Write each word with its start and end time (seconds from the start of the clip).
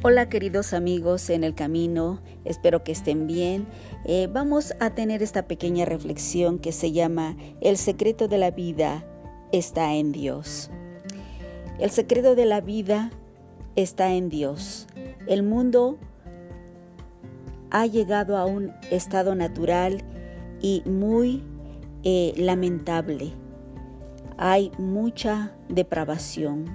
Hola 0.00 0.28
queridos 0.28 0.74
amigos 0.74 1.28
en 1.28 1.42
el 1.42 1.56
camino, 1.56 2.20
espero 2.44 2.84
que 2.84 2.92
estén 2.92 3.26
bien. 3.26 3.66
Eh, 4.04 4.28
vamos 4.32 4.72
a 4.78 4.90
tener 4.90 5.24
esta 5.24 5.48
pequeña 5.48 5.86
reflexión 5.86 6.60
que 6.60 6.70
se 6.70 6.92
llama 6.92 7.36
El 7.60 7.76
secreto 7.76 8.28
de 8.28 8.38
la 8.38 8.52
vida 8.52 9.04
está 9.50 9.96
en 9.96 10.12
Dios. 10.12 10.70
El 11.80 11.90
secreto 11.90 12.36
de 12.36 12.44
la 12.44 12.60
vida 12.60 13.10
está 13.74 14.12
en 14.12 14.28
Dios. 14.28 14.86
El 15.26 15.42
mundo 15.42 15.98
ha 17.72 17.84
llegado 17.86 18.36
a 18.36 18.46
un 18.46 18.70
estado 18.92 19.34
natural 19.34 20.04
y 20.60 20.84
muy 20.86 21.42
eh, 22.04 22.34
lamentable. 22.36 23.32
Hay 24.36 24.70
mucha 24.78 25.50
depravación. 25.68 26.66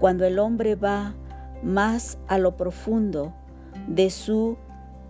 Cuando 0.00 0.26
el 0.26 0.38
hombre 0.38 0.74
va 0.74 1.14
más 1.62 2.18
a 2.28 2.38
lo 2.38 2.56
profundo 2.56 3.32
de 3.86 4.10
su 4.10 4.56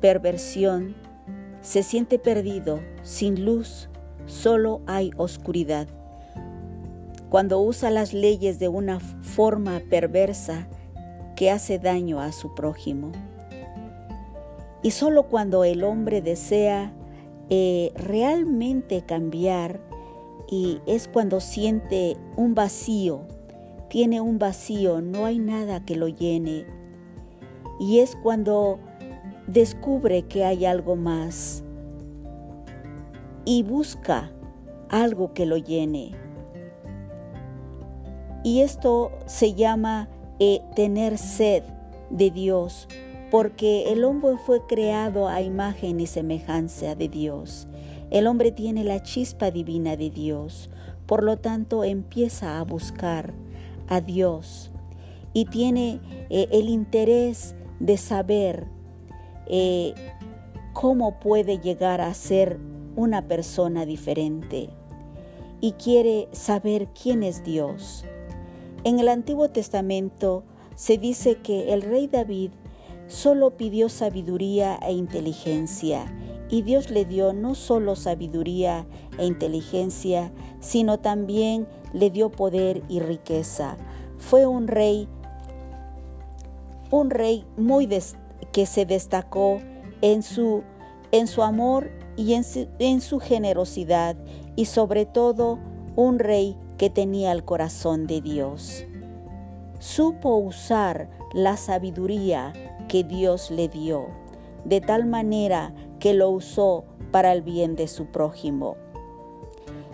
perversión, 0.00 0.94
se 1.60 1.82
siente 1.82 2.18
perdido, 2.18 2.80
sin 3.02 3.44
luz, 3.44 3.88
solo 4.26 4.80
hay 4.86 5.10
oscuridad. 5.16 5.88
Cuando 7.30 7.60
usa 7.60 7.90
las 7.90 8.14
leyes 8.14 8.58
de 8.58 8.68
una 8.68 9.00
forma 9.00 9.80
perversa 9.90 10.68
que 11.36 11.50
hace 11.50 11.78
daño 11.78 12.20
a 12.20 12.32
su 12.32 12.54
prójimo. 12.54 13.12
Y 14.82 14.92
solo 14.92 15.24
cuando 15.24 15.64
el 15.64 15.84
hombre 15.84 16.22
desea 16.22 16.92
eh, 17.50 17.92
realmente 17.94 19.02
cambiar 19.02 19.80
y 20.50 20.80
es 20.86 21.08
cuando 21.08 21.40
siente 21.40 22.16
un 22.36 22.54
vacío 22.54 23.26
tiene 23.88 24.20
un 24.20 24.38
vacío, 24.38 25.00
no 25.00 25.24
hay 25.24 25.38
nada 25.38 25.84
que 25.84 25.96
lo 25.96 26.08
llene. 26.08 26.66
Y 27.80 28.00
es 28.00 28.16
cuando 28.22 28.78
descubre 29.46 30.22
que 30.22 30.44
hay 30.44 30.64
algo 30.66 30.96
más 30.96 31.62
y 33.44 33.62
busca 33.62 34.30
algo 34.90 35.32
que 35.32 35.46
lo 35.46 35.56
llene. 35.56 36.12
Y 38.44 38.60
esto 38.60 39.10
se 39.26 39.54
llama 39.54 40.08
eh, 40.38 40.60
tener 40.76 41.18
sed 41.18 41.62
de 42.10 42.30
Dios, 42.30 42.88
porque 43.30 43.92
el 43.92 44.04
hombre 44.04 44.36
fue 44.38 44.64
creado 44.66 45.28
a 45.28 45.42
imagen 45.42 46.00
y 46.00 46.06
semejanza 46.06 46.94
de 46.94 47.08
Dios. 47.08 47.66
El 48.10 48.26
hombre 48.26 48.52
tiene 48.52 48.84
la 48.84 49.02
chispa 49.02 49.50
divina 49.50 49.96
de 49.96 50.10
Dios, 50.10 50.70
por 51.06 51.22
lo 51.22 51.38
tanto 51.38 51.84
empieza 51.84 52.58
a 52.58 52.64
buscar 52.64 53.34
a 53.88 54.00
Dios 54.00 54.70
y 55.32 55.46
tiene 55.46 56.00
eh, 56.30 56.48
el 56.52 56.68
interés 56.68 57.54
de 57.80 57.96
saber 57.96 58.66
eh, 59.46 59.94
cómo 60.72 61.18
puede 61.20 61.58
llegar 61.58 62.00
a 62.00 62.12
ser 62.14 62.58
una 62.96 63.28
persona 63.28 63.86
diferente 63.86 64.70
y 65.60 65.72
quiere 65.72 66.28
saber 66.32 66.88
quién 66.88 67.22
es 67.22 67.44
Dios. 67.44 68.04
En 68.84 68.98
el 69.00 69.08
Antiguo 69.08 69.48
Testamento 69.50 70.44
se 70.76 70.98
dice 70.98 71.36
que 71.36 71.72
el 71.72 71.82
rey 71.82 72.06
David 72.06 72.50
solo 73.08 73.56
pidió 73.56 73.88
sabiduría 73.88 74.78
e 74.82 74.92
inteligencia 74.92 76.06
y 76.50 76.62
Dios 76.62 76.90
le 76.90 77.04
dio 77.04 77.32
no 77.32 77.54
solo 77.54 77.96
sabiduría 77.96 78.86
e 79.18 79.26
inteligencia, 79.26 80.32
sino 80.60 80.98
también 80.98 81.66
le 81.92 82.10
dio 82.10 82.30
poder 82.30 82.82
y 82.88 83.00
riqueza. 83.00 83.76
Fue 84.18 84.46
un 84.46 84.66
rey, 84.68 85.08
un 86.90 87.10
rey 87.10 87.44
muy 87.56 87.88
que 88.52 88.66
se 88.66 88.86
destacó 88.86 89.60
en 90.00 90.22
su, 90.22 90.62
en 91.12 91.26
su 91.26 91.42
amor 91.42 91.90
y 92.16 92.34
en 92.34 92.44
en 92.78 93.00
su 93.00 93.20
generosidad 93.20 94.16
y 94.56 94.64
sobre 94.64 95.06
todo 95.06 95.58
un 95.94 96.18
rey 96.18 96.56
que 96.78 96.90
tenía 96.90 97.32
el 97.32 97.44
corazón 97.44 98.06
de 98.06 98.20
Dios. 98.20 98.84
Supo 99.80 100.36
usar 100.36 101.10
la 101.32 101.56
sabiduría 101.56 102.52
que 102.88 103.04
Dios 103.04 103.50
le 103.50 103.68
dio, 103.68 104.06
de 104.64 104.80
tal 104.80 105.06
manera 105.06 105.72
que 105.98 106.14
lo 106.14 106.30
usó 106.30 106.84
para 107.10 107.32
el 107.32 107.42
bien 107.42 107.76
de 107.76 107.88
su 107.88 108.06
prójimo. 108.06 108.76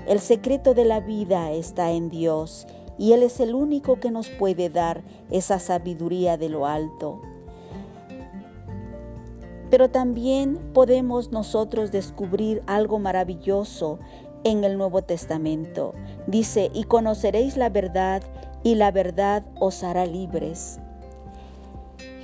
El 0.07 0.21
secreto 0.21 0.75
de 0.75 0.85
la 0.85 1.01
vida 1.01 1.53
está 1.53 1.91
en 1.93 2.11
Dios 2.11 2.67
y 2.99 3.13
Él 3.13 3.23
es 3.23 3.41
el 3.41 3.55
único 3.55 4.01
que 4.01 4.11
nos 4.11 4.29
puede 4.29 4.69
dar 4.69 5.03
esa 5.31 5.59
sabiduría 5.59 6.37
de 6.37 6.49
lo 6.49 6.67
alto. 6.67 7.21
Pero 9.71 9.91
también 9.91 10.59
podemos 10.73 11.33
nosotros 11.33 11.91
descubrir 11.91 12.63
algo 12.67 12.99
maravilloso 12.99 13.99
en 14.45 14.63
el 14.63 14.77
Nuevo 14.77 15.03
Testamento. 15.03 15.95
Dice, 16.27 16.71
y 16.73 16.85
conoceréis 16.85 17.57
la 17.57 17.71
verdad 17.71 18.23
y 18.63 18.77
la 18.77 18.91
verdad 18.93 19.45
os 19.59 19.83
hará 19.83 20.07
libres. 20.07 20.79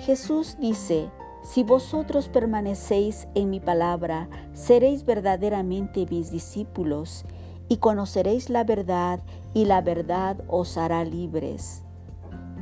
Jesús 0.05 0.57
dice, 0.61 1.09
si 1.43 1.63
vosotros 1.63 2.29
permanecéis 2.29 3.29
en 3.35 3.51
mi 3.51 3.61
palabra, 3.61 4.29
seréis 4.53 5.05
verdaderamente 5.05 6.07
mis 6.11 6.31
discípulos 6.31 7.25
y 7.69 7.79
conoceréis 7.79 8.51
la 8.51 8.65
verdad 8.65 9.21
y 9.55 9.65
la 9.65 9.81
verdad 9.81 10.37
os 10.49 10.77
hará 10.77 11.05
libres. 11.05 11.83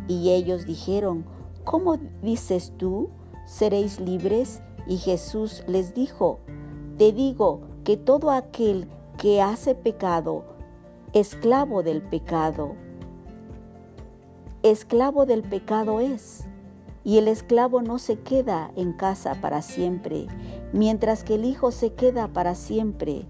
Y 0.06 0.30
ellos 0.30 0.64
dijeron, 0.64 1.24
¿cómo 1.64 1.98
dices 2.22 2.72
tú? 2.76 3.10
¿Seréis 3.46 4.00
libres? 4.00 4.62
Y 4.86 4.96
Jesús 4.98 5.64
les 5.66 5.94
dijo, 5.94 6.40
te 6.96 7.12
digo 7.12 7.60
que 7.84 7.96
todo 7.96 8.30
aquel 8.30 8.88
que 9.18 9.42
hace 9.42 9.74
pecado, 9.74 10.44
esclavo 11.12 11.82
del 11.82 12.02
pecado, 12.02 12.74
esclavo 14.62 15.26
del 15.26 15.42
pecado 15.42 16.00
es. 16.00 16.47
Y 17.08 17.16
el 17.16 17.26
esclavo 17.26 17.80
no 17.80 17.98
se 17.98 18.18
queda 18.18 18.70
en 18.76 18.92
casa 18.92 19.36
para 19.40 19.62
siempre, 19.62 20.26
mientras 20.74 21.24
que 21.24 21.36
el 21.36 21.46
Hijo 21.46 21.70
se 21.70 21.94
queda 21.94 22.28
para 22.28 22.54
siempre. 22.54 23.24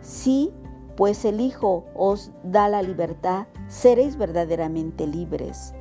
Sí, 0.00 0.52
pues 0.96 1.24
el 1.24 1.40
Hijo 1.40 1.86
os 1.96 2.30
da 2.44 2.68
la 2.68 2.82
libertad, 2.82 3.48
seréis 3.66 4.16
verdaderamente 4.16 5.08
libres. 5.08 5.74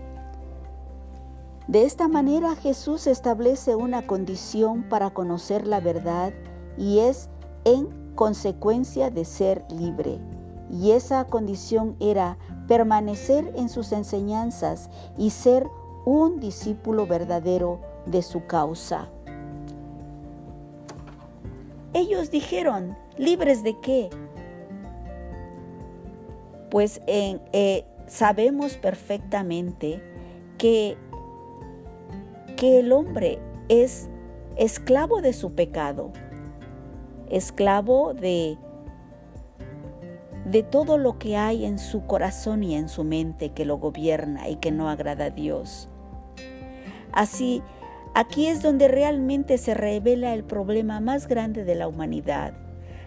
De 1.68 1.84
esta 1.84 2.08
manera 2.08 2.56
Jesús 2.56 3.06
establece 3.06 3.76
una 3.76 4.08
condición 4.08 4.90
para 4.90 5.12
conocer 5.12 5.68
la 5.68 5.82
verdad 5.82 6.34
y 6.80 6.98
es 6.98 7.30
en 7.64 8.16
consecuencia 8.16 9.12
de 9.12 9.24
ser 9.24 9.68
libre. 9.70 10.20
Y 10.72 10.94
esa 10.94 11.26
condición 11.26 11.96
era 12.00 12.40
permanecer 12.68 13.54
en 13.56 13.70
sus 13.70 13.92
enseñanzas 13.92 14.90
y 15.16 15.30
ser 15.30 15.68
un 16.06 16.40
discípulo 16.40 17.06
verdadero 17.06 17.80
de 18.06 18.22
su 18.22 18.46
causa. 18.46 19.10
Ellos 21.94 22.32
dijeron, 22.32 22.98
¿libres 23.18 23.64
de 23.64 23.80
qué? 23.80 24.10
Pues 26.70 27.02
eh, 27.08 27.86
sabemos 28.08 28.78
perfectamente 28.78 30.02
que, 30.58 30.98
que 32.56 32.80
el 32.80 32.92
hombre 32.92 33.40
es 33.70 34.10
esclavo 34.58 35.22
de 35.22 35.34
su 35.34 35.54
pecado, 35.54 36.12
esclavo 37.30 38.14
de 38.14 38.58
de 40.50 40.64
todo 40.64 40.98
lo 40.98 41.20
que 41.20 41.38
hay 41.38 41.66
en 41.66 41.78
su 41.78 42.06
corazón 42.06 42.64
y 42.64 42.76
en 42.76 42.90
su 42.90 43.04
mente 43.04 43.50
que 43.50 43.66
lo 43.66 43.78
gobierna 43.78 44.50
y 44.50 44.56
que 44.56 44.72
no 44.72 44.90
agrada 44.90 45.26
a 45.26 45.30
Dios. 45.30 45.90
Así, 47.12 47.62
aquí 48.16 48.48
es 48.48 48.62
donde 48.62 48.88
realmente 48.88 49.58
se 49.58 49.74
revela 49.74 50.34
el 50.34 50.44
problema 50.44 51.02
más 51.02 51.28
grande 51.28 51.66
de 51.66 51.76
la 51.76 51.88
humanidad, 51.88 52.54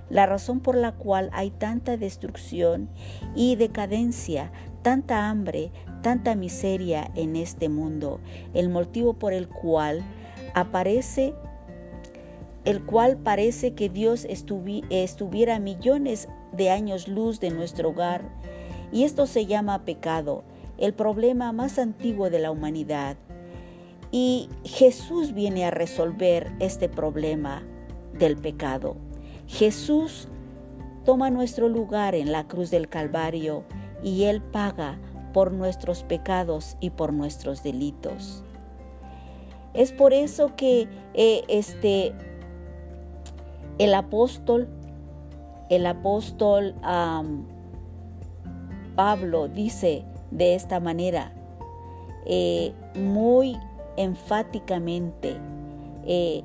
la 0.09 0.27
razón 0.27 0.61
por 0.61 0.77
la 0.77 0.93
cual 0.93 1.31
hay 1.33 1.51
tanta 1.51 1.97
destrucción 1.97 2.89
y 3.35 3.57
decadencia, 3.57 4.53
tanta 4.83 5.29
hambre, 5.29 5.73
tanta 6.03 6.37
miseria 6.37 7.11
en 7.17 7.35
este 7.35 7.69
mundo, 7.69 8.21
el 8.55 8.69
motivo 8.69 9.15
por 9.15 9.33
el 9.33 9.49
cual 9.49 10.03
aparece 10.55 11.35
el 12.65 12.85
cual 12.85 13.17
parece 13.17 13.75
que 13.75 13.89
Dios 13.89 14.25
estuviera 14.29 15.59
millones 15.59 16.29
de 16.53 16.71
años 16.71 17.09
luz 17.09 17.41
de 17.41 17.51
nuestro 17.51 17.91
hogar, 17.91 18.23
y 18.93 19.05
esto 19.05 19.27
se 19.27 19.47
llama 19.47 19.85
pecado, 19.85 20.45
el 20.79 20.95
problema 20.95 21.53
más 21.53 21.79
antiguo 21.79 22.31
de 22.31 22.39
la 22.39 22.51
humanidad. 22.51 23.17
Y 24.11 24.49
Jesús 24.65 25.33
viene 25.33 25.65
a 25.65 25.71
resolver 25.71 26.53
este 26.61 26.89
problema 26.89 27.63
del 28.13 28.37
pecado. 28.37 28.97
Jesús 29.47 30.29
toma 31.05 31.31
nuestro 31.31 31.69
lugar 31.69 32.15
en 32.15 32.33
la 32.33 32.47
cruz 32.47 32.71
del 32.71 32.89
Calvario 32.89 33.65
y 34.03 34.25
Él 34.25 34.43
paga 34.43 34.99
por 35.33 35.53
nuestros 35.53 36.05
pecados 36.05 36.77
y 36.81 36.91
por 36.91 37.13
nuestros 37.13 37.63
delitos. 37.63 38.45
Es 39.75 39.93
por 39.93 40.13
eso 40.13 40.55
que 40.55 40.89
eh, 41.15 41.45
este, 41.49 42.13
el 43.79 43.95
apóstol, 43.95 44.69
el 45.73 45.87
apóstol 45.87 46.75
Pablo 48.95 49.49
dice 49.49 50.05
de 50.31 50.55
esta 50.55 50.81
manera, 50.81 51.33
eh, 52.27 52.75
muy 52.95 53.57
enfáticamente, 53.97 55.37
eh, 56.05 56.43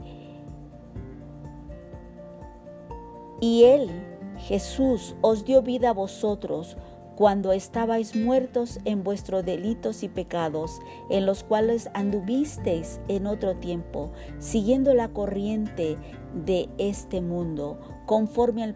y 3.41 3.63
Él, 3.65 3.89
Jesús, 4.37 5.15
os 5.21 5.43
dio 5.43 5.61
vida 5.61 5.89
a 5.89 5.93
vosotros 5.93 6.77
cuando 7.17 7.51
estabais 7.51 8.15
muertos 8.15 8.79
en 8.85 9.03
vuestros 9.03 9.43
delitos 9.43 10.03
y 10.03 10.07
pecados, 10.07 10.79
en 11.09 11.25
los 11.25 11.43
cuales 11.43 11.89
anduvisteis 11.93 13.01
en 13.07 13.27
otro 13.27 13.57
tiempo, 13.57 14.11
siguiendo 14.39 14.93
la 14.93 15.09
corriente 15.09 15.97
de 16.45 16.69
este 16.77 17.21
mundo, 17.21 17.79
conforme 18.05 18.63
al 18.63 18.75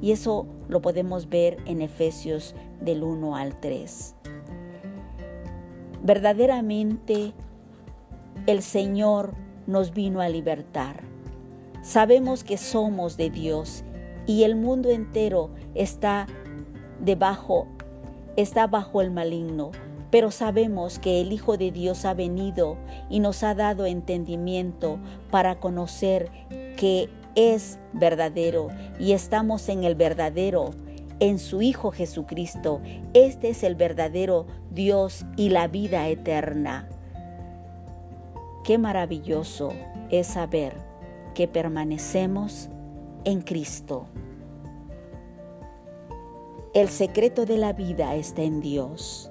Y 0.00 0.12
eso 0.12 0.46
lo 0.68 0.82
podemos 0.82 1.28
ver 1.28 1.58
en 1.66 1.82
Efesios 1.82 2.54
del 2.80 3.02
1 3.02 3.36
al 3.36 3.58
3. 3.60 4.14
Verdaderamente 6.02 7.32
el 8.46 8.62
Señor 8.62 9.34
nos 9.66 9.92
vino 9.92 10.20
a 10.20 10.28
libertar. 10.28 11.02
Sabemos 11.82 12.44
que 12.44 12.56
somos 12.56 13.16
de 13.16 13.30
Dios 13.30 13.84
y 14.26 14.44
el 14.44 14.56
mundo 14.56 14.90
entero 14.90 15.50
está 15.74 16.26
debajo, 17.00 17.66
está 18.36 18.66
bajo 18.66 19.00
el 19.00 19.10
maligno, 19.10 19.70
pero 20.10 20.30
sabemos 20.30 20.98
que 20.98 21.20
el 21.20 21.32
Hijo 21.32 21.56
de 21.56 21.70
Dios 21.70 22.04
ha 22.04 22.14
venido 22.14 22.76
y 23.10 23.20
nos 23.20 23.42
ha 23.42 23.54
dado 23.54 23.86
entendimiento 23.86 24.98
para 25.30 25.58
conocer 25.58 26.30
que 26.76 27.08
es 27.34 27.78
verdadero 27.92 28.68
y 28.98 29.12
estamos 29.12 29.68
en 29.68 29.84
el 29.84 29.94
verdadero 29.94 30.70
en 31.20 31.38
su 31.38 31.62
Hijo 31.62 31.90
Jesucristo. 31.90 32.80
Este 33.12 33.50
es 33.50 33.62
el 33.62 33.74
verdadero 33.74 34.46
Dios 34.70 35.24
y 35.36 35.50
la 35.50 35.68
vida 35.68 36.08
eterna. 36.08 36.88
Qué 38.64 38.78
maravilloso 38.78 39.72
es 40.10 40.28
saber 40.28 40.74
que 41.34 41.48
permanecemos 41.48 42.68
en 43.24 43.42
Cristo. 43.42 44.06
El 46.72 46.88
secreto 46.88 47.46
de 47.46 47.58
la 47.58 47.72
vida 47.72 48.14
está 48.16 48.42
en 48.42 48.60
Dios. 48.60 49.30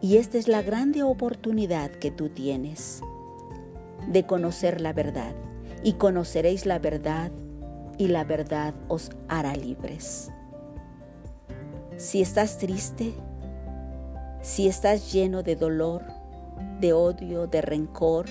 Y 0.00 0.16
esta 0.16 0.38
es 0.38 0.48
la 0.48 0.62
grande 0.62 1.02
oportunidad 1.02 1.90
que 1.90 2.10
tú 2.10 2.28
tienes 2.28 3.02
de 4.08 4.24
conocer 4.26 4.80
la 4.80 4.92
verdad. 4.92 5.34
Y 5.82 5.94
conoceréis 5.94 6.66
la 6.66 6.78
verdad 6.78 7.30
y 7.98 8.08
la 8.08 8.24
verdad 8.24 8.74
os 8.88 9.10
hará 9.28 9.54
libres. 9.54 10.30
Si 11.96 12.22
estás 12.22 12.58
triste, 12.58 13.12
si 14.42 14.66
estás 14.66 15.12
lleno 15.12 15.42
de 15.42 15.56
dolor, 15.56 16.02
de 16.80 16.92
odio, 16.92 17.46
de 17.46 17.62
rencor, 17.62 18.26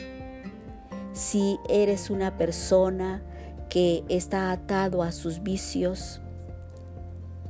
si 1.13 1.57
eres 1.69 2.09
una 2.09 2.37
persona 2.37 3.21
que 3.69 4.03
está 4.09 4.51
atado 4.51 5.03
a 5.03 5.11
sus 5.11 5.41
vicios, 5.43 6.21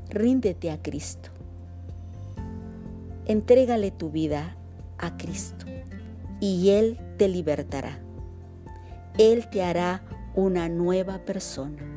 ríndete 0.09 0.69
a 0.69 0.81
Cristo. 0.81 1.30
Entrégale 3.25 3.92
tu 3.92 4.12
vida 4.12 4.57
a 4.97 5.18
Cristo 5.18 5.65
y 6.39 6.69
Él 6.69 7.00
te 7.18 7.27
libertará. 7.27 8.00
Él 9.17 9.49
te 9.49 9.63
hará 9.63 10.03
una 10.35 10.69
nueva 10.69 11.19
persona 11.25 11.91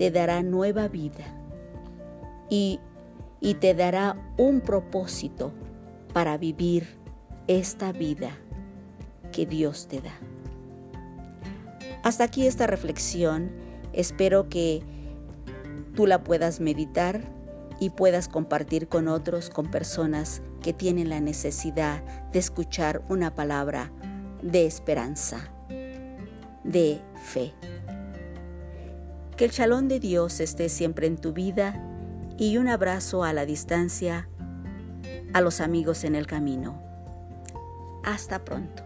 te 0.00 0.10
dará 0.10 0.42
nueva 0.42 0.88
vida 0.88 1.26
y, 2.48 2.80
y 3.38 3.52
te 3.56 3.74
dará 3.74 4.16
un 4.38 4.62
propósito 4.62 5.52
para 6.14 6.38
vivir 6.38 6.86
esta 7.48 7.92
vida 7.92 8.30
que 9.30 9.44
Dios 9.44 9.88
te 9.88 10.00
da. 10.00 10.14
Hasta 12.02 12.24
aquí 12.24 12.46
esta 12.46 12.66
reflexión. 12.66 13.50
Espero 13.92 14.48
que 14.48 14.82
tú 15.94 16.06
la 16.06 16.24
puedas 16.24 16.60
meditar 16.60 17.20
y 17.78 17.90
puedas 17.90 18.26
compartir 18.26 18.88
con 18.88 19.06
otros, 19.06 19.50
con 19.50 19.70
personas 19.70 20.40
que 20.62 20.72
tienen 20.72 21.10
la 21.10 21.20
necesidad 21.20 22.02
de 22.32 22.38
escuchar 22.38 23.04
una 23.10 23.34
palabra 23.34 23.92
de 24.40 24.64
esperanza, 24.64 25.52
de 26.64 27.00
fe. 27.22 27.52
Que 29.36 29.46
el 29.46 29.50
chalón 29.50 29.88
de 29.88 30.00
Dios 30.00 30.40
esté 30.40 30.68
siempre 30.68 31.06
en 31.06 31.16
tu 31.16 31.32
vida 31.32 31.82
y 32.36 32.56
un 32.56 32.68
abrazo 32.68 33.24
a 33.24 33.32
la 33.32 33.46
distancia 33.46 34.28
a 35.32 35.40
los 35.40 35.60
amigos 35.60 36.04
en 36.04 36.14
el 36.14 36.26
camino. 36.26 36.82
Hasta 38.04 38.44
pronto. 38.44 38.82